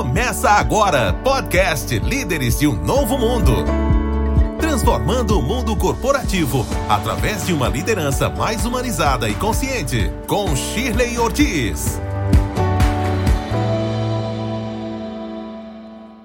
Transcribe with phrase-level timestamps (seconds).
[0.00, 3.52] Começa agora, podcast Líderes de um Novo Mundo.
[4.58, 12.00] Transformando o mundo corporativo através de uma liderança mais humanizada e consciente, com Shirley Ortiz.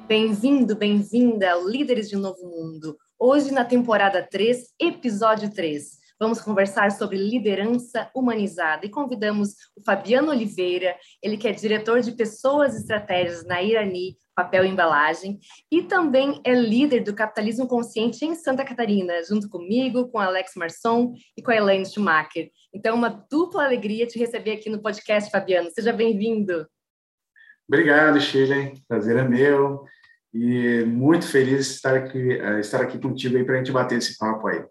[0.08, 2.96] Bem-vindo, bem-vinda Líderes de um Novo Mundo.
[3.20, 6.05] Hoje, na temporada 3, episódio 3.
[6.20, 12.14] Vamos conversar sobre liderança humanizada e convidamos o Fabiano Oliveira, ele que é diretor de
[12.14, 18.24] pessoas e estratégias na Irani, papel e embalagem, e também é líder do capitalismo consciente
[18.24, 22.50] em Santa Catarina, junto comigo, com Alex Marçom e com a Elaine Schumacher.
[22.74, 25.70] Então, uma dupla alegria te receber aqui no podcast, Fabiano.
[25.72, 26.66] Seja bem-vindo.
[27.68, 28.74] Obrigado, Shirley.
[28.88, 29.84] Prazer é meu.
[30.34, 34.18] E muito feliz de estar aqui, eh, estar aqui contigo para a gente bater esse
[34.18, 34.64] papo aí.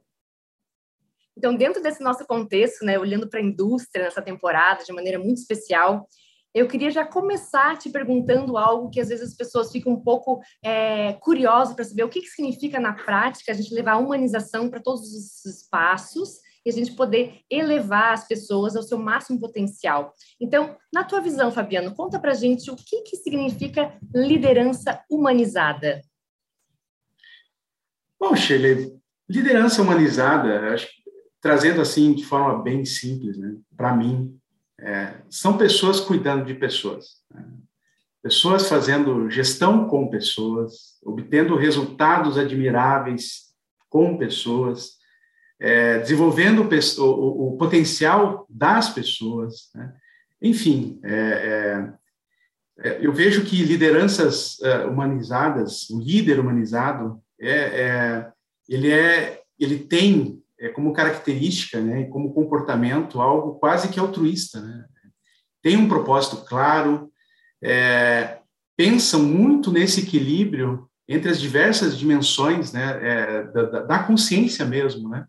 [1.37, 5.39] Então, dentro desse nosso contexto, né, olhando para a indústria nessa temporada de maneira muito
[5.39, 6.09] especial,
[6.55, 10.41] eu queria já começar te perguntando algo que às vezes as pessoas ficam um pouco
[10.63, 14.71] é, curiosas para saber o que, que significa na prática a gente levar a humanização
[14.71, 20.15] para todos os espaços e a gente poder elevar as pessoas ao seu máximo potencial.
[20.41, 26.01] Então, na tua visão, Fabiano, conta para gente o que, que significa liderança humanizada.
[28.19, 28.97] Bom, Shirley,
[29.29, 31.04] liderança humanizada, acho que
[31.45, 33.55] trazendo assim de forma bem simples, né?
[33.77, 34.35] Para mim,
[34.81, 37.45] é, são pessoas cuidando de pessoas, né?
[38.23, 43.53] pessoas fazendo gestão com pessoas, obtendo resultados admiráveis
[43.91, 44.93] com pessoas,
[45.61, 49.95] é, desenvolvendo o, o, o, potencial das pessoas, né?
[50.41, 50.99] enfim.
[51.05, 58.33] É, é, é eu vejo que lideranças é, humanizadas, o líder humanizado, é,
[58.67, 64.61] ele é, ele tem é, como característica né, e como comportamento algo quase que altruísta.
[64.61, 64.85] Né?
[65.63, 67.11] Tem um propósito claro,
[67.63, 68.39] é,
[68.77, 75.27] pensam muito nesse equilíbrio entre as diversas dimensões né, é, da, da, consciência mesmo, né?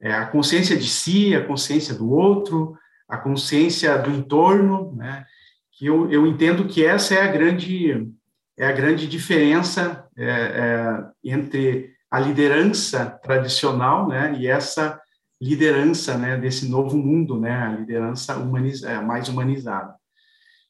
[0.00, 2.76] É, a consciência de si, a consciência do outro,
[3.08, 5.24] a consciência do entorno, né?
[5.70, 8.10] Que eu, eu entendo que essa é a grande
[8.58, 15.00] é a grande diferença é, é, entre a liderança tradicional, né, e essa
[15.40, 19.94] liderança, né, desse novo mundo, né, a liderança humaniz é, mais humanizada.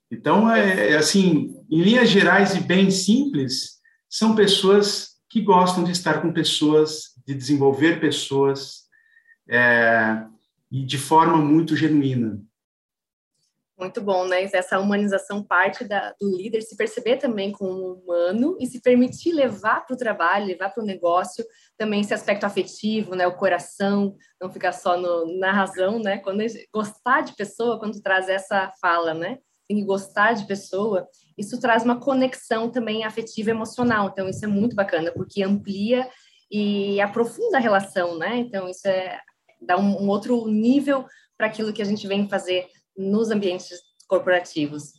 [0.08, 5.90] Então, é, é, assim, em linhas gerais e bem simples, são pessoas que gostam de
[5.90, 8.82] estar com pessoas, de desenvolver pessoas,
[9.48, 10.22] é,
[10.70, 12.40] e de forma muito genuína.
[13.82, 14.44] Muito bom, né?
[14.52, 19.84] Essa humanização parte da, do líder se perceber também como humano e se permitir levar
[19.84, 21.44] para o trabalho, levar para o negócio
[21.76, 23.26] também esse aspecto afetivo, né?
[23.26, 26.18] O coração, não ficar só no, na razão, né?
[26.18, 29.38] Quando gostar de pessoa, quando traz essa fala, né?
[29.66, 34.10] Tem que gostar de pessoa, isso traz uma conexão também afetiva e emocional.
[34.12, 36.08] Então, isso é muito bacana, porque amplia
[36.48, 38.36] e aprofunda a relação, né?
[38.36, 39.18] Então, isso é
[39.60, 41.04] dá um, um outro nível
[41.36, 44.92] para aquilo que a gente vem fazer nos ambientes corporativos.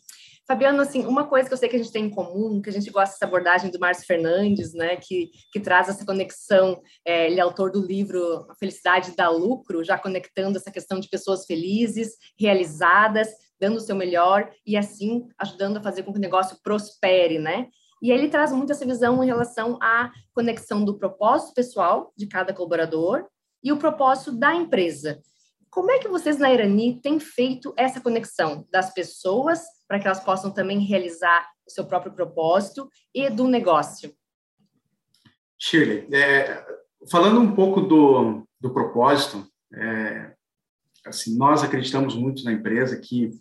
[0.45, 2.73] Fabiano, assim, uma coisa que eu sei que a gente tem em comum, que a
[2.73, 7.39] gente gosta dessa abordagem do Márcio Fernandes, né, que, que traz essa conexão, é, ele
[7.39, 12.17] é autor do livro A Felicidade dá Lucro, já conectando essa questão de pessoas felizes,
[12.37, 17.39] realizadas, dando o seu melhor e assim ajudando a fazer com que o negócio prospere,
[17.39, 17.67] né?
[18.01, 22.53] E ele traz muito essa visão em relação à conexão do propósito pessoal de cada
[22.53, 23.25] colaborador
[23.63, 25.21] e o propósito da empresa.
[25.73, 30.23] Como é que vocês na Irani têm feito essa conexão das pessoas para que elas
[30.23, 34.13] possam também realizar o seu próprio propósito e do negócio?
[35.57, 36.63] Shirley, é,
[37.09, 40.35] falando um pouco do, do propósito, é,
[41.07, 43.31] assim, nós acreditamos muito na empresa que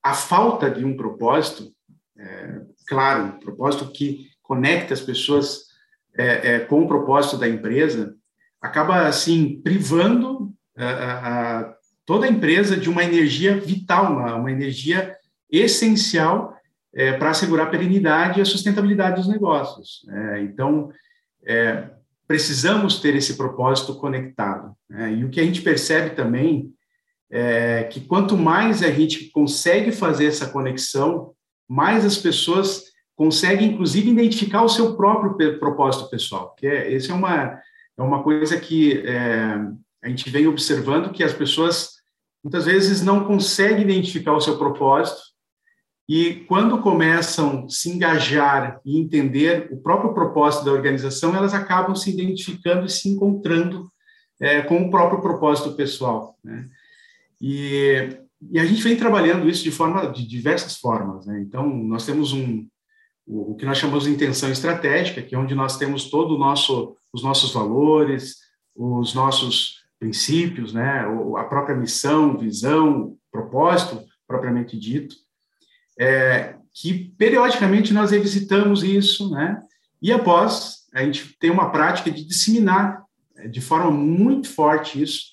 [0.00, 1.74] a falta de um propósito,
[2.16, 5.64] é, claro, um propósito que conecta as pessoas
[6.16, 8.14] é, é, com o propósito da empresa,
[8.60, 11.74] acaba assim privando a, a,
[12.04, 15.16] toda a empresa de uma energia vital, uma, uma energia
[15.50, 16.56] essencial
[16.94, 20.06] é, para assegurar a perenidade e a sustentabilidade dos negócios.
[20.10, 20.90] É, então,
[21.44, 21.90] é,
[22.26, 24.74] precisamos ter esse propósito conectado.
[24.88, 25.14] Né?
[25.14, 26.72] E o que a gente percebe também
[27.30, 31.32] é que quanto mais a gente consegue fazer essa conexão,
[31.68, 32.84] mais as pessoas
[33.16, 36.54] conseguem, inclusive, identificar o seu próprio propósito pessoal.
[36.56, 37.58] Que é, esse é uma,
[37.96, 39.58] é uma coisa que é,
[40.02, 41.90] a gente vem observando que as pessoas
[42.42, 45.20] muitas vezes não conseguem identificar o seu propósito
[46.08, 51.94] e quando começam a se engajar e entender o próprio propósito da organização, elas acabam
[51.94, 53.90] se identificando e se encontrando
[54.40, 56.36] é, com o próprio propósito pessoal.
[56.42, 56.68] Né?
[57.40, 58.18] E,
[58.50, 61.24] e, a gente vem trabalhando isso de forma de diversas formas.
[61.26, 61.40] Né?
[61.40, 62.66] Então, nós temos um,
[63.24, 66.38] o, o, que nós chamamos de intenção estratégica, que é onde nós temos todo o
[66.38, 68.38] nosso, os nossos valores,
[68.74, 71.06] os nossos princípios, né,
[71.38, 75.14] a própria missão, visão, propósito propriamente dito,
[75.96, 79.62] é, que periodicamente nós revisitamos isso, né,
[80.00, 83.04] e após a gente tem uma prática de disseminar
[83.36, 85.30] é, de forma muito forte isso,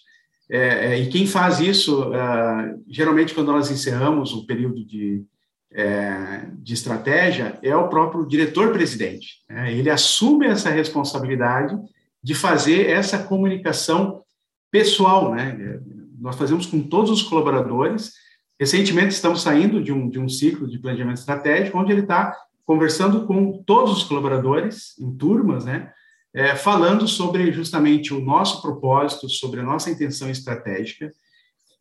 [0.52, 5.24] é, é, e quem faz isso, uh, geralmente quando nós encerramos o período de,
[5.72, 9.44] é, de estratégia, é o próprio diretor-presidente.
[9.48, 9.74] Né?
[9.74, 11.78] Ele assume essa responsabilidade
[12.24, 14.24] de fazer essa comunicação
[14.72, 15.80] pessoal, né?
[16.20, 18.14] Nós fazemos com todos os colaboradores.
[18.60, 22.36] Recentemente estamos saindo de um, de um ciclo de planejamento estratégico, onde ele está
[22.66, 25.92] conversando com todos os colaboradores, em turmas, né?
[26.32, 31.12] É, falando sobre justamente o nosso propósito, sobre a nossa intenção estratégica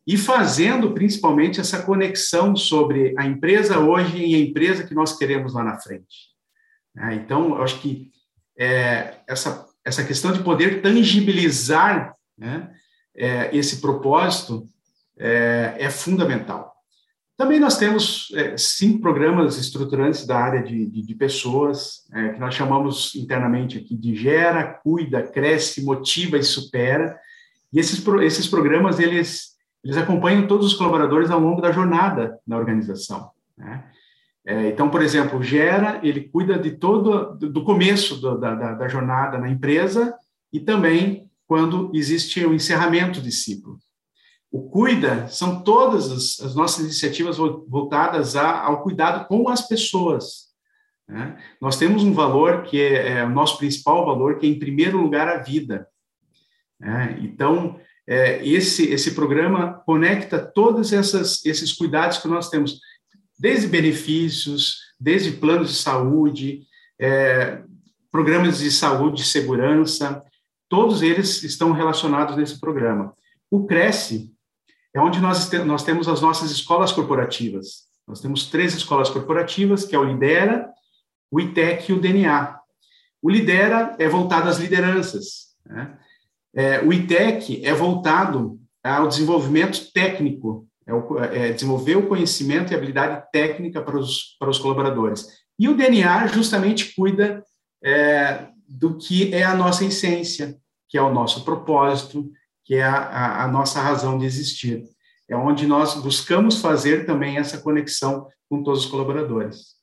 [0.07, 5.53] e fazendo principalmente essa conexão sobre a empresa hoje e a empresa que nós queremos
[5.53, 6.29] lá na frente.
[6.97, 8.09] É, então, eu acho que
[8.57, 12.71] é, essa, essa questão de poder tangibilizar né,
[13.19, 14.67] é, esse propósito
[15.17, 16.73] é, é, fundamental.
[17.37, 22.39] Também nós temos é, cinco programas estruturantes da área de, de, de pessoas, é, que
[22.39, 27.17] nós chamamos internamente aqui de gera, cuida, cresce, motiva e supera.
[27.71, 32.57] E esses, esses programas, eles, eles acompanham todos os colaboradores ao longo da jornada na
[32.57, 33.29] organização.
[33.57, 33.83] Né?
[34.45, 39.37] É, então, por exemplo, Gera, ele cuida de todo, do começo do, da, da, jornada
[39.37, 40.15] na empresa
[40.51, 43.79] e também quando existe o encerramento de ciclo.
[44.51, 50.49] O Cuida são todas as, as nossas iniciativas voltadas a, ao cuidado com as pessoas.
[51.07, 51.41] Né?
[51.59, 55.01] Nós temos um valor que é, é, o nosso principal valor, que é, em primeiro
[55.01, 55.87] lugar, a vida.
[56.79, 57.17] Né?
[57.23, 62.79] Então, é, esse, esse programa conecta todos essas, esses cuidados que nós temos,
[63.39, 66.61] desde benefícios, desde planos de saúde,
[67.01, 67.63] é,
[68.11, 70.23] programas de saúde e segurança,
[70.69, 73.13] todos eles estão relacionados nesse programa.
[73.49, 74.31] O Cresce
[74.93, 77.89] é onde nós, nós temos as nossas escolas corporativas.
[78.07, 80.69] Nós temos três escolas corporativas, que é o Lidera,
[81.31, 82.57] o ITEC e o DNA.
[83.21, 85.55] O Lidera é voltado às lideranças.
[85.65, 85.97] Né?
[86.53, 92.75] É, o ITEC é voltado ao desenvolvimento técnico, é, o, é, desenvolver o conhecimento e
[92.75, 95.27] habilidade técnica para os, para os colaboradores.
[95.59, 97.43] E o DNA justamente cuida
[97.83, 100.55] é, do que é a nossa essência,
[100.87, 102.29] que é o nosso propósito,
[102.63, 104.83] que é a, a, a nossa razão de existir.
[105.27, 109.79] É onde nós buscamos fazer também essa conexão com todos os colaboradores.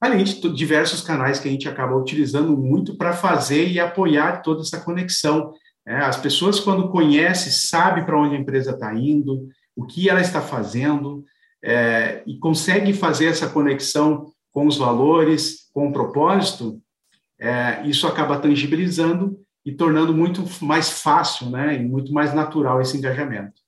[0.00, 4.60] Além de diversos canais que a gente acaba utilizando muito para fazer e apoiar toda
[4.60, 5.52] essa conexão.
[5.86, 10.20] É, as pessoas, quando conhecem, sabem para onde a empresa está indo, o que ela
[10.20, 11.24] está fazendo,
[11.62, 16.80] é, e consegue fazer essa conexão com os valores, com o propósito,
[17.38, 22.96] é, isso acaba tangibilizando e tornando muito mais fácil, né, e muito mais natural esse
[22.96, 23.62] engajamento.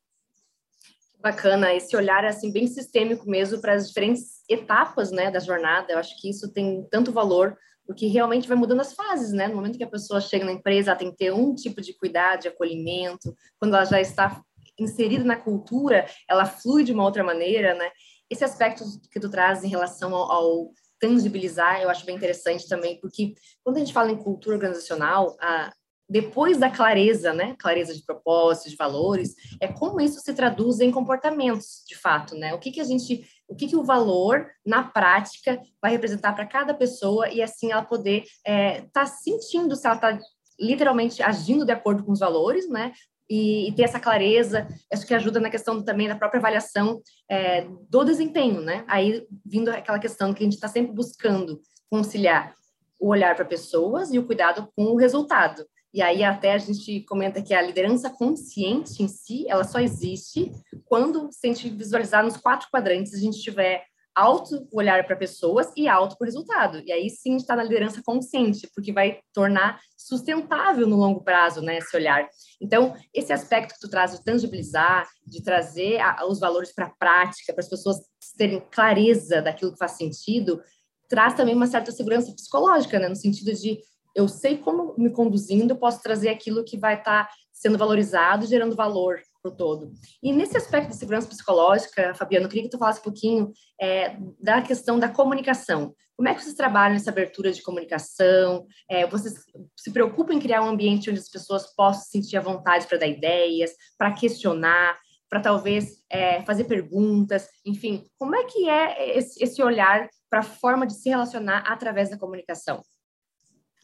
[1.20, 5.92] Bacana, esse olhar assim bem sistêmico mesmo para as diferentes etapas, né, da jornada.
[5.92, 9.46] Eu acho que isso tem tanto valor porque realmente vai mudando as fases, né?
[9.46, 11.94] No momento que a pessoa chega na empresa, ela tem que ter um tipo de
[11.94, 13.34] cuidado, de acolhimento.
[13.58, 14.42] Quando ela já está
[14.78, 17.90] inserida na cultura, ela flui de uma outra maneira, né?
[18.28, 20.70] Esse aspecto que tu traz em relação ao, ao
[21.00, 25.72] tangibilizar, eu acho bem interessante também, porque quando a gente fala em cultura organizacional, a,
[26.08, 30.90] depois da clareza, né, clareza de propósitos, de valores, é como isso se traduz em
[30.90, 32.54] comportamentos, de fato, né?
[32.54, 36.46] O que que a gente, o que que o valor na prática vai representar para
[36.46, 40.18] cada pessoa e assim ela poder estar é, tá sentindo se ela está
[40.58, 42.92] literalmente agindo de acordo com os valores, né?
[43.28, 47.66] E, e, ter essa clareza, acho que ajuda na questão também da própria avaliação é,
[47.88, 48.84] do desempenho, né?
[48.86, 52.54] Aí vindo aquela questão que a gente está sempre buscando conciliar
[52.98, 55.64] o olhar para pessoas e o cuidado com o resultado.
[55.92, 60.52] E aí até a gente comenta que a liderança consciente em si, ela só existe
[60.84, 63.84] quando, se a gente visualizar nos quatro quadrantes, a gente tiver
[64.16, 66.82] alto olhar para pessoas e alto para o resultado.
[66.86, 71.76] E aí sim está na liderança consciente, porque vai tornar sustentável no longo prazo, né,
[71.76, 72.26] esse olhar.
[72.60, 76.94] Então, esse aspecto que tu traz de tangibilizar, de trazer a, os valores para a
[76.98, 77.98] prática, para as pessoas
[78.38, 80.62] terem clareza daquilo que faz sentido,
[81.08, 83.78] traz também uma certa segurança psicológica, né, no sentido de
[84.14, 88.74] eu sei como me conduzindo, posso trazer aquilo que vai estar tá sendo valorizado, gerando
[88.74, 89.92] valor para o todo.
[90.22, 94.16] E nesse aspecto de segurança psicológica, Fabiano, eu queria que tu falasse um pouquinho é,
[94.40, 95.94] da questão da comunicação.
[96.16, 98.66] Como é que vocês trabalham nessa abertura de comunicação?
[98.90, 99.34] É, vocês
[99.76, 103.06] se preocupam em criar um ambiente onde as pessoas possam sentir a vontade para dar
[103.06, 104.98] ideias, para questionar,
[105.28, 110.44] para talvez é, fazer perguntas, enfim, como é que é esse, esse olhar para a
[110.44, 112.80] forma de se relacionar através da comunicação?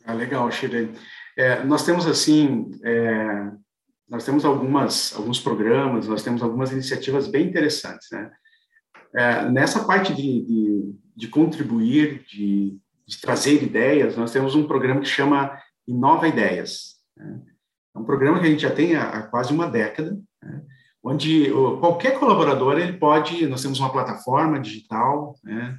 [0.04, 0.92] Ah, legal, Shirley.
[1.36, 3.52] É, nós temos assim, é,
[4.12, 8.30] nós temos algumas alguns programas, nós temos algumas iniciativas bem interessantes, né?
[9.14, 15.00] É, nessa parte de, de, de contribuir, de, de, trazer ideias, nós temos um programa
[15.00, 16.96] que chama Inova Ideias.
[17.14, 17.40] Né?
[17.94, 20.62] É um programa que a gente já tem há, há quase uma década, né?
[21.02, 21.50] onde
[21.80, 25.78] qualquer colaborador ele pode, nós temos uma plataforma digital, né?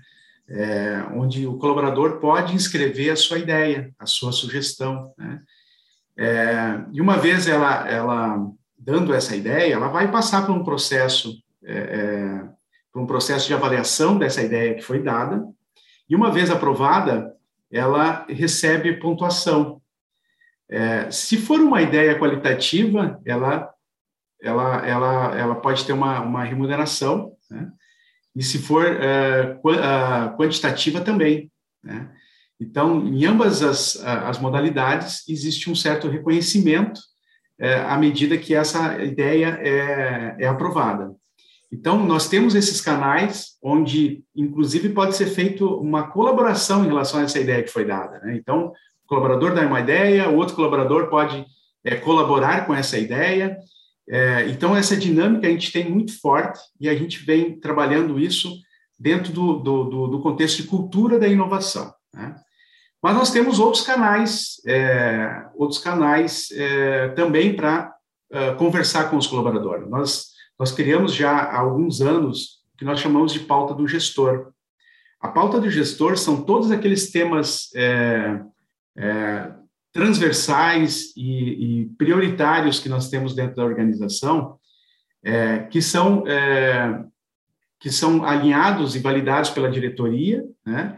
[0.50, 5.40] É, onde o colaborador pode inscrever a sua ideia, a sua sugestão, né?
[6.18, 11.42] É, e uma vez ela, ela dando essa ideia, ela vai passar por um processo,
[11.64, 12.54] é, é
[12.92, 15.44] por um processo de avaliação dessa ideia que foi dada,
[16.08, 17.34] e uma vez aprovada,
[17.72, 19.82] ela recebe pontuação.
[20.70, 23.74] É, se for uma ideia qualitativa, ela
[24.44, 27.72] ela, ela, ela pode ter uma, uma remuneração, né?
[28.36, 31.50] e se for uh, quantitativa também.
[31.82, 32.12] Né?
[32.64, 37.00] Então, em ambas as, as modalidades, existe um certo reconhecimento
[37.62, 41.14] uh, à medida que essa ideia é, é aprovada.
[41.72, 47.24] Então, nós temos esses canais onde, inclusive, pode ser feito uma colaboração em relação a
[47.24, 48.20] essa ideia que foi dada.
[48.20, 48.36] Né?
[48.36, 48.68] Então,
[49.04, 51.44] o colaborador dá uma ideia, o outro colaborador pode
[51.84, 53.58] é, colaborar com essa ideia,
[54.10, 58.54] é, então, essa dinâmica a gente tem muito forte e a gente vem trabalhando isso
[59.00, 61.94] dentro do, do, do contexto de cultura da inovação.
[62.14, 62.36] Né?
[63.04, 67.94] Mas nós temos outros canais, é, outros canais é, também para
[68.32, 69.90] é, conversar com os colaboradores.
[69.90, 74.54] Nós, nós criamos já há alguns anos o que nós chamamos de pauta do gestor.
[75.20, 78.42] A pauta do gestor são todos aqueles temas é,
[78.98, 79.52] é,
[79.92, 84.58] transversais e, e, prioritários que nós temos dentro da organização,
[85.22, 86.24] é, que são
[87.80, 90.98] que são alinhados e validados pela diretoria, né?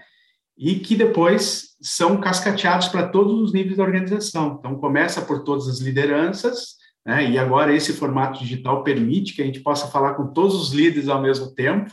[0.57, 4.57] E que depois são cascateados para todos os níveis da organização.
[4.57, 7.29] Então começa por todas as lideranças, né?
[7.29, 11.09] E agora esse formato digital permite que a gente possa falar com todos os líderes
[11.09, 11.91] ao mesmo tempo,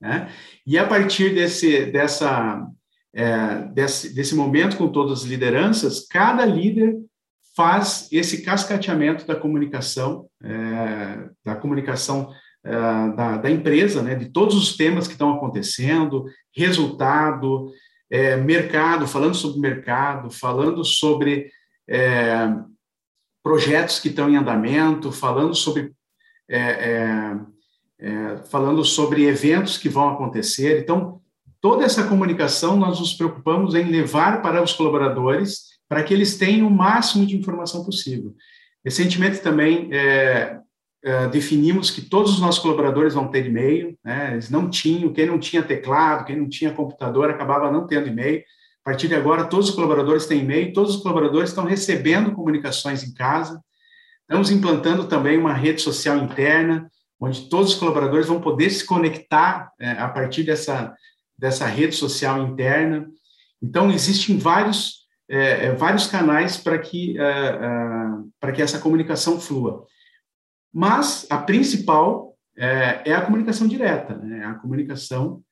[0.00, 0.30] né?
[0.66, 2.66] E a partir desse dessa
[3.12, 6.96] é, desse, desse momento com todas as lideranças, cada líder
[7.56, 12.30] faz esse cascateamento da comunicação, é, da comunicação
[12.64, 16.24] é, da, da, empresa, né, de todos os temas que estão acontecendo,
[16.54, 17.70] resultado,
[18.10, 21.50] é, mercado, falando sobre mercado, falando sobre
[21.88, 22.52] é,
[23.42, 25.92] projetos que estão em andamento, falando sobre
[26.48, 27.36] é,
[28.50, 30.80] falando sobre eventos que vão acontecer.
[30.80, 31.20] Então,
[31.60, 36.66] toda essa comunicação nós nos preocupamos em levar para os colaboradores para que eles tenham
[36.66, 38.34] o máximo de informação possível.
[38.84, 40.58] Recentemente também é,
[41.02, 44.32] é, definimos que todos os nossos colaboradores vão ter e-mail, né?
[44.32, 48.42] eles não tinham, quem não tinha teclado, quem não tinha computador, acabava não tendo e-mail.
[48.84, 53.02] A partir de agora, todos os colaboradores têm e-mail, todos os colaboradores estão recebendo comunicações
[53.02, 53.60] em casa.
[54.22, 59.70] Estamos implantando também uma rede social interna, onde todos os colaboradores vão poder se conectar
[59.78, 60.94] é, a partir dessa,
[61.36, 63.06] dessa rede social interna.
[63.62, 67.58] Então, existem vários, é, é vários canais para que, é, é,
[68.38, 69.86] para que essa comunicação flua.
[70.72, 74.44] Mas a principal é, é a comunicação direta, né?
[74.44, 75.42] a comunicação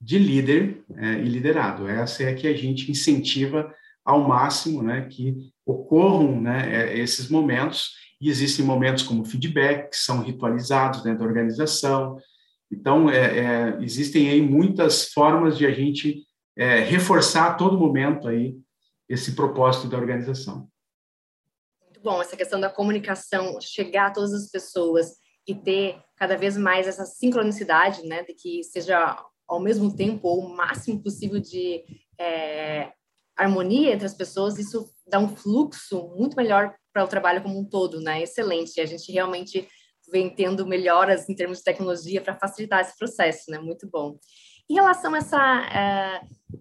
[0.00, 1.88] de líder é, e liderado.
[1.88, 3.72] Essa é a que a gente incentiva
[4.04, 10.20] ao máximo né, que ocorram né, esses momentos, e existem momentos como feedback, que são
[10.20, 12.18] ritualizados dentro da organização,
[12.74, 16.24] então, é, é, existem aí muitas formas de a gente
[16.56, 18.56] é, reforçar a todo momento aí
[19.08, 20.68] esse propósito da organização.
[22.04, 25.14] Bom, essa questão da comunicação, chegar a todas as pessoas
[25.48, 29.16] e ter cada vez mais essa sincronicidade, né, de que seja
[29.48, 31.82] ao mesmo tempo ou o máximo possível de
[32.20, 32.92] é,
[33.34, 37.64] harmonia entre as pessoas, isso dá um fluxo muito melhor para o trabalho como um
[37.64, 38.22] todo, né?
[38.22, 38.82] Excelente.
[38.82, 39.66] A gente realmente
[40.12, 43.58] vem tendo melhoras em termos de tecnologia para facilitar esse processo, né?
[43.58, 44.18] Muito bom.
[44.68, 46.20] Em relação a essa, é,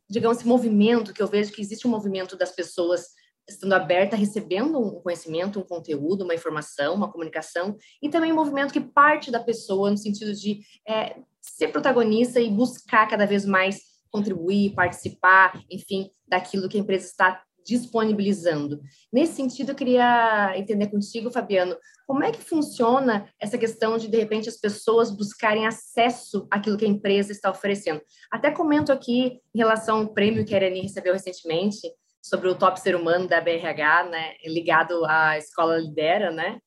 [0.09, 3.07] digamos, esse movimento que eu vejo que existe um movimento das pessoas
[3.47, 8.73] estando aberta, recebendo um conhecimento, um conteúdo, uma informação, uma comunicação, e também um movimento
[8.73, 13.81] que parte da pessoa no sentido de é, ser protagonista e buscar cada vez mais
[14.09, 18.81] contribuir, participar, enfim, daquilo que a empresa está disponibilizando.
[19.11, 24.17] Nesse sentido, eu queria entender contigo, Fabiano, como é que funciona essa questão de, de
[24.17, 28.01] repente, as pessoas buscarem acesso àquilo que a empresa está oferecendo?
[28.31, 31.79] Até comento aqui em relação ao prêmio que a Irene recebeu recentemente,
[32.23, 36.57] sobre o top ser humano da BRH, né, ligado à Escola Lidera, né?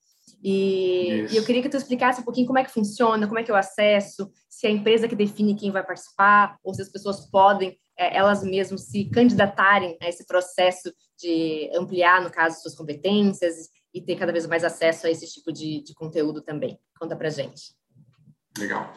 [0.42, 3.42] E, e, eu queria que tu explicasse um pouquinho como é que funciona, como é
[3.42, 6.90] que eu acesso, se é a empresa que define quem vai participar, ou se as
[6.90, 12.74] pessoas podem é, elas mesmas se candidatarem a esse processo de ampliar, no caso, suas
[12.74, 16.78] competências e ter cada vez mais acesso a esse tipo de, de conteúdo também?
[16.98, 17.74] Conta para gente.
[18.58, 18.92] Legal.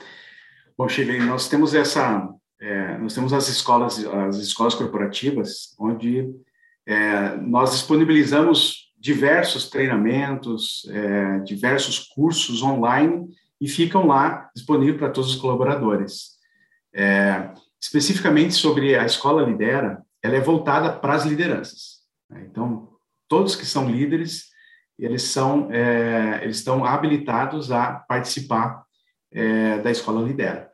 [0.78, 6.30] Bom, Shirley, nós temos essa, é, nós temos as escolas, as escolas corporativas, onde
[6.90, 13.30] é, nós disponibilizamos diversos treinamentos, é, diversos cursos online
[13.62, 16.32] e ficam lá disponíveis para todos os colaboradores.
[16.92, 22.00] É, especificamente sobre a escola lidera, ela é voltada para as lideranças.
[22.28, 22.48] Né?
[22.50, 22.90] Então,
[23.28, 24.48] todos que são líderes,
[24.98, 28.84] eles são, é, eles estão habilitados a participar
[29.32, 30.72] é, da escola lidera.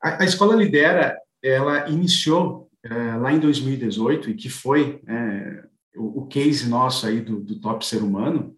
[0.00, 5.64] A, a, escola lidera, ela iniciou é, lá em 2018 e que foi é,
[5.96, 8.54] o, o, case nosso aí do, do top ser humano.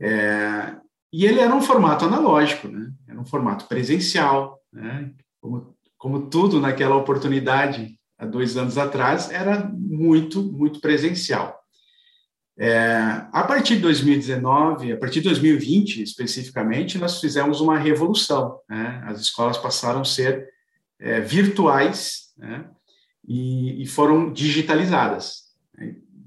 [0.00, 0.76] É,
[1.12, 2.90] e ele era um formato analógico, né?
[3.06, 5.12] Era um formato presencial, né?
[5.40, 5.74] Como
[6.04, 11.58] como tudo naquela oportunidade, há dois anos atrás, era muito, muito presencial.
[12.58, 18.60] É, a partir de 2019, a partir de 2020 especificamente, nós fizemos uma revolução.
[18.68, 19.02] Né?
[19.06, 20.46] As escolas passaram a ser
[21.00, 22.68] é, virtuais né?
[23.26, 25.44] E, e, foram digitalizadas.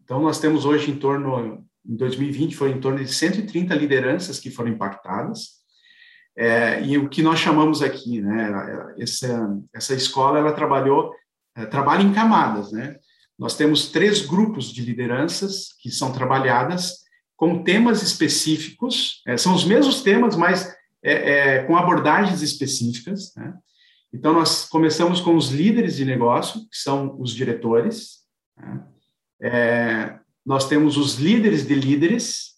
[0.04, 4.50] Então, nós temos hoje em torno, em 2020, foi em torno de 130 lideranças que
[4.50, 5.58] foram impactadas,
[6.38, 11.12] é, e o que nós chamamos aqui, né, essa, essa escola, ela trabalhou,
[11.56, 12.96] é, trabalha em camadas, né?
[13.40, 19.66] Nós temos três grupos de lideranças que são trabalhadas com temas específicos, é, são os
[19.66, 20.72] mesmos temas, mas
[21.04, 23.56] é, é, com abordagens específicas, né?
[24.18, 28.24] Então, nós começamos com os líderes de negócio, que são os diretores,
[28.58, 28.84] né?
[29.40, 32.56] É, nós temos os líderes de líderes,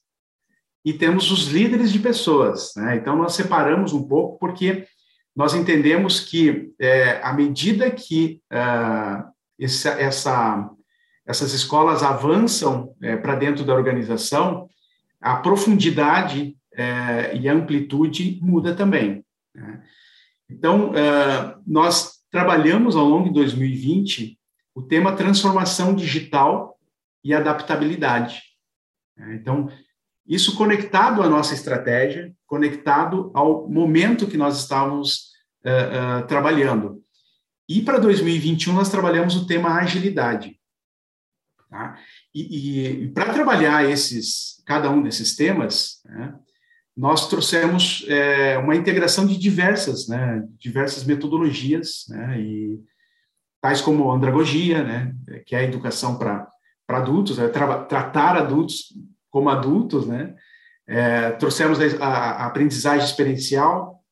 [0.86, 2.72] e temos os líderes de pessoas.
[2.78, 2.96] Né?
[2.96, 4.88] Então, nós separamos um pouco, porque
[5.36, 10.70] nós entendemos que, é, à medida que uh, essa, essa,
[11.28, 14.70] essas escolas avançam é, para dentro da organização,
[15.20, 19.26] a profundidade é, e a amplitude muda também.
[19.54, 19.84] Né?
[20.50, 24.38] Então, uh, nós trabalhamos ao longo de 2020
[24.74, 26.80] o tema transformação digital
[27.24, 28.42] e adaptabilidade.
[29.16, 29.36] Né?
[29.36, 29.70] Então,
[30.26, 35.32] isso conectado à nossa estratégia, conectado ao momento que nós estávamos
[35.66, 37.04] uh, uh, trabalhando.
[37.68, 40.60] E para 2021 nós trabalhamos o tema agilidade.
[41.70, 42.00] Tá?
[42.34, 46.34] E, e para trabalhar esses, cada um desses temas, né,
[46.96, 52.80] nós trouxemos é, uma integração de diversas, né, diversas metodologias, né, e
[53.62, 56.48] tais como andragogia, né, que é a educação para
[56.88, 58.94] adultos, é tra tratar adultos
[59.30, 60.36] como adultos, né?
[60.88, 64.04] É, trouxemos a, a, aprendizagem experiencial,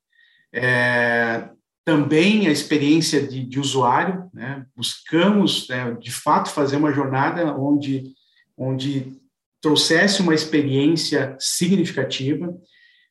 [0.53, 1.49] é,
[1.83, 4.65] também a experiência de, de usuário, né?
[4.75, 8.13] Buscamos, né, de fato, fazer uma jornada onde,
[8.55, 9.19] onde
[9.67, 12.53] trouxesse uma experiência significativa.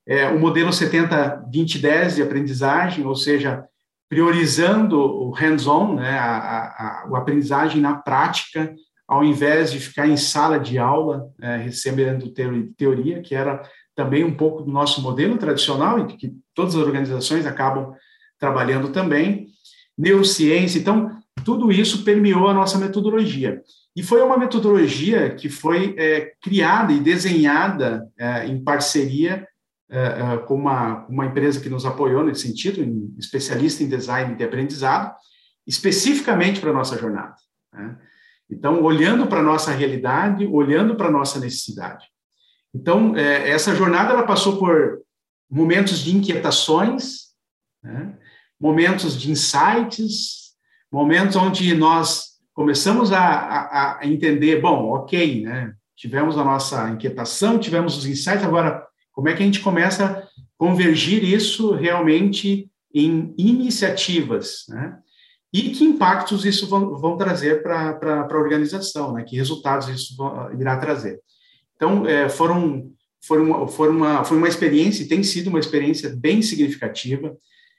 [0.08, 3.62] É, o modelo 70-20-10 de aprendizagem, ou seja,
[4.08, 8.74] priorizando o hands-on, né, a, a, a, aprendizagem na prática,
[9.06, 12.32] ao invés de ficar em sala de aula é, recebendo
[12.76, 13.62] teoria, que era
[13.94, 17.92] também um pouco do nosso modelo tradicional e que todas as organizações acabam
[18.38, 19.48] trabalhando também.
[19.98, 21.10] Neurociência, então,
[21.44, 23.60] tudo isso permeou a nossa metodologia.
[23.96, 29.48] E foi uma metodologia que foi é, criada e desenhada é, em parceria
[29.88, 34.34] é, é com uma, uma empresa que nos apoiou nesse sentido, em, especialista em design
[34.34, 35.14] de aprendizado,
[35.66, 37.36] especificamente para a nossa jornada.
[37.72, 37.96] Né?
[38.50, 42.06] Então, olhando para a nossa realidade, olhando para a nossa necessidade.
[42.74, 45.00] Então, é, essa jornada ela passou por
[45.50, 47.32] momentos de inquietações,
[47.82, 48.14] né?
[48.60, 50.54] momentos de insights,
[50.92, 55.74] momentos onde nós começamos a, a, a, entender, bom, ok, né?
[55.94, 60.22] tivemos a nossa inquietação, tivemos os insights, agora, como é que a gente começa a
[60.56, 64.96] convergir isso realmente em iniciativas, né?
[65.52, 69.22] e que impactos isso vão, vão trazer para a organização, né?
[69.22, 71.20] que resultados isso vão, irá trazer.
[71.76, 72.90] Então, é, foram,
[73.20, 77.36] foram, foram uma, foi uma experiência, tem sido uma experiência bem significativa.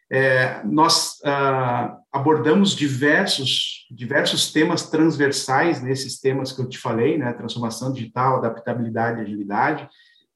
[0.10, 7.34] É, nós ah, abordamos diversos, diversos temas transversais nesses temas que eu te falei, né?
[7.34, 9.88] transformação digital, adaptabilidade e agilidade,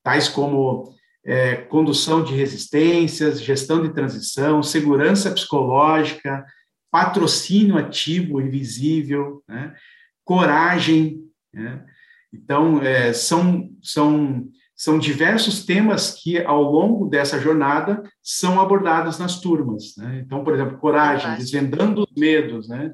[0.04, 6.46] tais como é, condução de resistências, gestão de transição, segurança psicológica,
[6.92, 9.74] patrocínio ativo e visível, né?
[10.26, 11.20] coragem.
[11.54, 11.86] Né?
[12.34, 14.48] Então, é, são, são,
[14.82, 19.96] são diversos temas que, ao longo dessa jornada, são abordados nas turmas.
[19.96, 20.24] Né?
[20.26, 22.92] Então, por exemplo, coragem, desvendando os medos, né?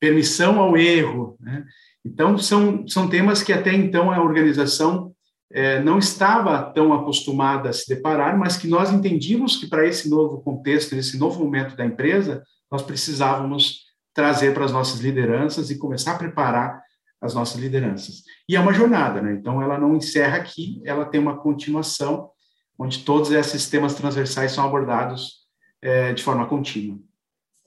[0.00, 1.36] permissão ao erro.
[1.38, 1.64] Né?
[2.04, 5.12] Então, são, são temas que até então a organização
[5.52, 10.10] é, não estava tão acostumada a se deparar, mas que nós entendíamos que para esse
[10.10, 15.78] novo contexto, esse novo momento da empresa, nós precisávamos trazer para as nossas lideranças e
[15.78, 16.82] começar a preparar
[17.20, 18.22] as nossas lideranças.
[18.48, 19.34] E é uma jornada, né?
[19.34, 22.30] Então, ela não encerra aqui, ela tem uma continuação,
[22.78, 25.46] onde todos esses temas transversais são abordados
[25.82, 26.98] é, de forma contínua.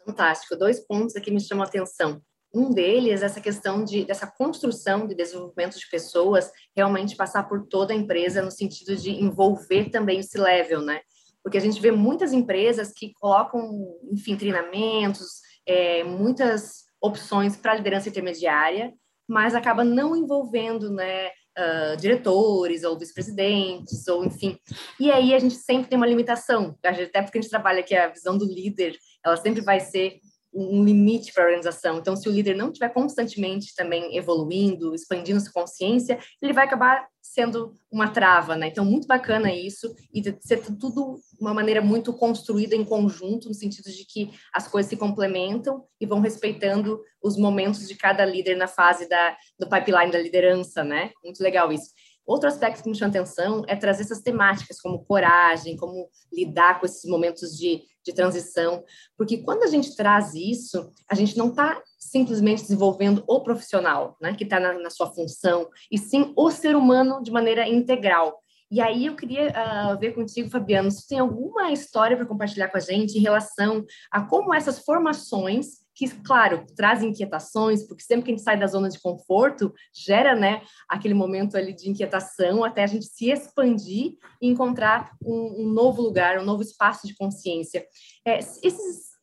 [0.06, 0.56] Fantástico.
[0.56, 2.22] Dois pontos aqui me chamam a atenção.
[2.54, 7.94] Um deles, essa questão de, dessa construção de desenvolvimento de pessoas realmente passar por toda
[7.94, 11.02] a empresa no sentido de envolver também esse level, né?
[11.44, 18.10] Porque a gente vê muitas empresas que colocam, enfim, treinamentos, é, muitas opções para liderança
[18.10, 18.94] intermediária,
[19.28, 24.58] mas acaba não envolvendo, né, uh, diretores ou vice-presidentes, ou enfim.
[25.00, 28.10] E aí a gente sempre tem uma limitação, até porque a gente trabalha aqui a
[28.10, 30.20] visão do líder, ela sempre vai ser
[30.54, 31.98] um limite para a organização.
[31.98, 37.08] Então, se o líder não estiver constantemente também evoluindo, expandindo sua consciência, ele vai acabar
[37.22, 38.68] sendo uma trava, né?
[38.68, 43.90] Então, muito bacana isso e ser tudo uma maneira muito construída em conjunto, no sentido
[43.90, 48.68] de que as coisas se complementam e vão respeitando os momentos de cada líder na
[48.68, 51.12] fase da, do pipeline da liderança, né?
[51.24, 51.92] Muito legal isso.
[52.26, 56.86] Outro aspecto que me chama atenção é trazer essas temáticas, como coragem, como lidar com
[56.86, 58.84] esses momentos de, de transição,
[59.18, 64.36] porque quando a gente traz isso, a gente não está simplesmente desenvolvendo o profissional, né,
[64.36, 68.40] que está na, na, sua função, e sim o ser humano de maneira integral.
[68.72, 72.78] E aí eu queria uh, ver contigo, Fabiano, se tem alguma história para compartilhar com
[72.78, 78.32] a gente em relação a como essas formações que, claro, traz inquietações, porque sempre que
[78.32, 82.84] a gente sai da zona de conforto, gera, né, aquele momento ali de inquietação até
[82.84, 87.86] a gente se expandir e encontrar um, um novo lugar, um novo espaço de consciência.
[88.26, 89.14] É, esses,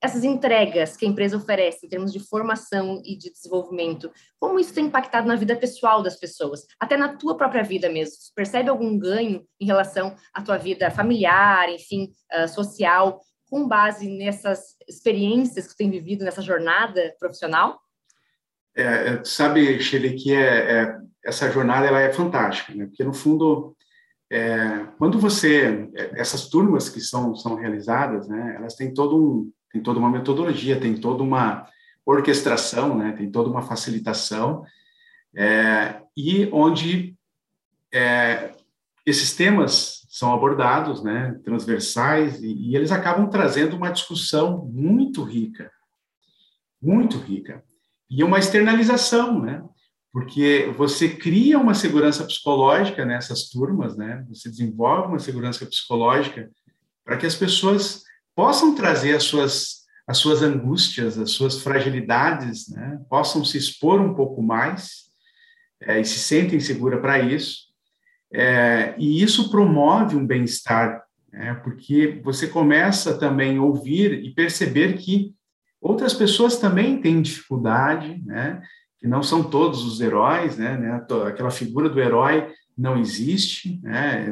[0.00, 4.72] essas entregas que a empresa oferece em termos de formação e de desenvolvimento, como isso
[4.72, 8.14] tem impactado na vida pessoal das pessoas, até na tua própria vida mesmo?
[8.14, 14.08] Você percebe algum ganho em relação à tua vida familiar, enfim, uh, social, com base
[14.08, 17.80] nessas experiências que tem vivido nessa jornada profissional?
[18.76, 22.86] É, é sabe, Shirley, que é, é, essa jornada ela é fantástica, né?
[22.86, 23.76] Porque no fundo,
[24.30, 28.54] é, quando você é, essas turmas que são são realizadas, né?
[28.56, 31.68] Elas têm todo um tem toda uma metodologia, tem toda uma
[32.06, 33.12] orquestração, né?
[33.12, 34.64] Tem toda uma facilitação
[35.36, 37.14] é, e onde
[37.92, 38.54] é,
[39.08, 45.70] esses temas são abordados, né, transversais, e, e, eles acabam trazendo uma discussão muito rica,
[46.80, 47.62] muito rica,
[48.10, 49.62] e uma externalização, né,
[50.12, 56.50] porque você cria uma segurança psicológica nessas turmas, né, você desenvolve uma segurança psicológica
[57.04, 58.02] para que as pessoas
[58.34, 64.14] possam trazer as suas as suas angústias, as suas fragilidades, né, possam se expor um
[64.14, 65.02] pouco mais
[65.82, 67.67] é, e se sentem segura para isso
[68.32, 74.94] é, e isso promove um bem-estar, né, porque você começa também a ouvir e perceber
[74.94, 75.34] que
[75.80, 78.62] outras pessoas também têm dificuldade, né,
[78.98, 81.06] que não são todos os heróis, né, né?
[81.26, 84.26] Aquela figura do herói não existe, né,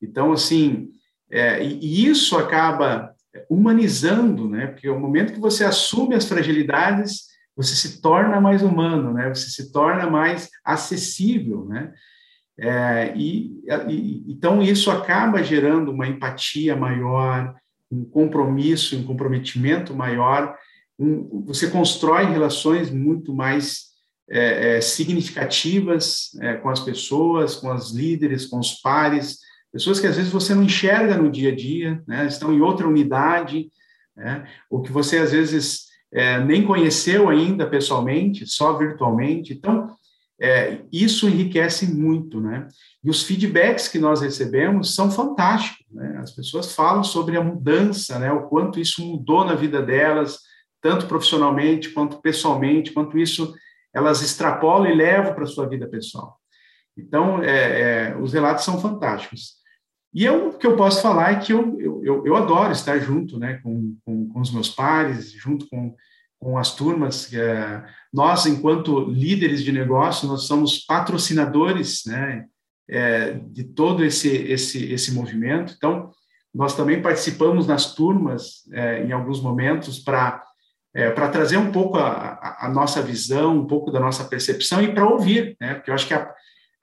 [0.00, 0.90] então, assim,
[1.30, 3.14] é, e isso acaba
[3.48, 9.12] humanizando, né, porque o momento que você assume as fragilidades, você se torna mais humano,
[9.12, 11.92] né, você se torna mais acessível, né,
[12.58, 17.54] é, e, e, então, isso acaba gerando uma empatia maior,
[17.90, 20.56] um compromisso, um comprometimento maior.
[20.98, 23.88] Um, você constrói relações muito mais
[24.28, 29.38] é, é, significativas é, com as pessoas, com as líderes, com os pares,
[29.72, 32.86] pessoas que às vezes você não enxerga no dia a dia, né, estão em outra
[32.86, 33.70] unidade,
[34.16, 39.52] né, ou que você às vezes é, nem conheceu ainda pessoalmente, só virtualmente.
[39.52, 39.94] Então,
[40.40, 42.68] é, isso enriquece muito, né?
[43.02, 46.18] E os feedbacks que nós recebemos são fantásticos, né?
[46.22, 48.30] As pessoas falam sobre a mudança, né?
[48.32, 50.38] O quanto isso mudou na vida delas,
[50.80, 53.52] tanto profissionalmente quanto pessoalmente, quanto isso
[53.92, 56.38] elas extrapolam e levam para a sua vida pessoal.
[56.96, 59.58] Então, é, é, os relatos são fantásticos.
[60.14, 63.38] E eu, o que eu posso falar é que eu, eu, eu adoro estar junto
[63.38, 65.94] né, com, com, com os meus pares, junto com,
[66.38, 67.32] com as turmas.
[67.32, 72.46] É, nós, enquanto líderes de negócio, nós somos patrocinadores né,
[72.88, 75.74] é, de todo esse, esse, esse movimento.
[75.76, 76.10] Então,
[76.54, 80.42] nós também participamos nas turmas é, em alguns momentos para
[80.94, 85.06] é, trazer um pouco a, a, nossa visão, um pouco da nossa percepção e para
[85.06, 85.74] ouvir, né?
[85.74, 86.32] Porque eu acho que a,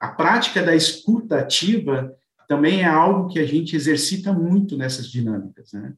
[0.00, 2.14] a prática da escuta ativa
[2.48, 5.92] também é algo que a gente exercita muito nessas dinâmicas, né?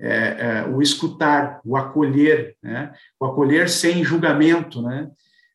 [0.00, 2.92] É, é, o escutar, o acolher, né?
[3.20, 5.10] o acolher sem julgamento, né?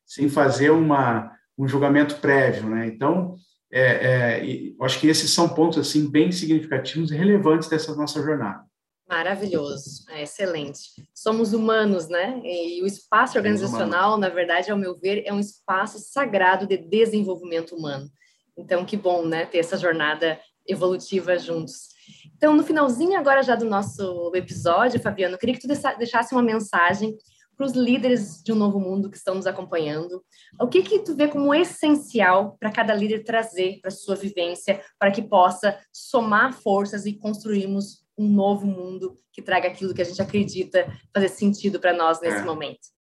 [0.06, 2.68] sem fazer uma, um julgamento prévio.
[2.70, 2.86] Né?
[2.86, 3.36] Então,
[3.72, 8.64] é, é, acho que esses são pontos assim bem significativos e relevantes dessa nossa jornada.
[9.08, 10.80] Maravilhoso, é excelente.
[11.14, 12.40] Somos humanos, né?
[12.42, 17.76] E o espaço organizacional, na verdade, ao meu ver, é um espaço sagrado de desenvolvimento
[17.76, 18.10] humano.
[18.58, 19.46] Então, que bom, né?
[19.46, 21.94] Ter essa jornada evolutiva juntos.
[22.36, 25.68] Então, no finalzinho agora já do nosso episódio, Fabiano, eu queria que tu
[25.98, 27.16] deixasse uma mensagem
[27.56, 30.22] para os líderes de um novo mundo que estão nos acompanhando.
[30.60, 35.10] O que que tu vê como essencial para cada líder trazer para sua vivência, para
[35.10, 40.20] que possa somar forças e construirmos um novo mundo que traga aquilo que a gente
[40.20, 42.44] acredita fazer sentido para nós nesse é.
[42.44, 42.94] momento?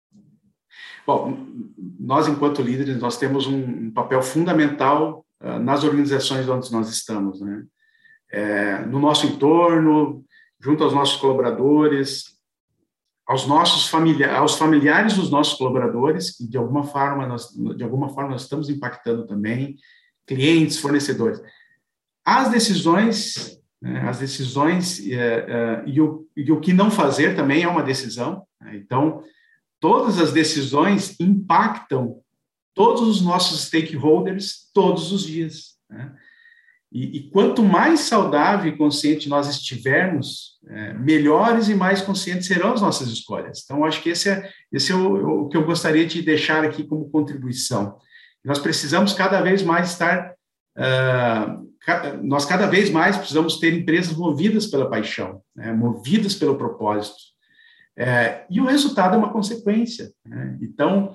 [1.06, 1.36] Bom,
[1.98, 7.64] nós enquanto líderes nós temos um, papel fundamental uh, nas organizações onde nós estamos, né?
[8.32, 10.24] É, no nosso entorno,
[10.58, 12.32] junto aos nossos colaboradores,
[13.26, 18.08] aos nossos familiares, aos familiares dos nossos colaboradores, que de alguma forma nós, de alguma
[18.08, 19.76] forma nós estamos impactando também,
[20.26, 21.40] clientes, fornecedores.
[22.24, 27.62] As decisões, né, as decisões é, é, e, o, e o que não fazer também
[27.62, 28.46] é uma decisão.
[28.60, 28.76] Né?
[28.76, 29.22] Então,
[29.80, 32.20] todas as decisões impactam
[32.74, 35.76] todos os nossos stakeholders todos os dias.
[35.90, 36.14] Né?
[36.92, 42.74] E, e, quanto mais saudável e consciente nós estivermos, é, melhores e mais conscientes serão
[42.74, 43.62] as nossas escolhas.
[43.64, 46.84] Então, acho que esse é, esse é o, o, que eu gostaria de deixar aqui
[46.84, 47.96] como contribuição.
[48.44, 50.34] Nós precisamos cada vez mais estar,
[50.76, 57.32] uh, nós cada vez mais precisamos ter empresas movidas pela paixão, né, movidas pelo propósito.
[57.96, 60.12] É, e o resultado é uma consequência.
[60.26, 60.58] Né?
[60.60, 61.14] Então,